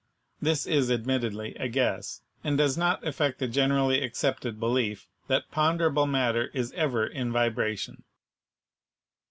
This 0.41 0.65
is 0.65 0.89
admittedly 0.89 1.53
a 1.59 1.67
guess, 1.67 2.23
and 2.43 2.57
does 2.57 2.75
not 2.75 3.05
affect 3.07 3.37
the 3.37 3.47
generally 3.47 4.01
accepted 4.01 4.59
belief 4.59 5.05
that 5.27 5.51
ponderable 5.51 6.07
matter 6.07 6.49
is 6.55 6.71
ever 6.71 7.05
in 7.05 7.31
vibration. 7.31 8.03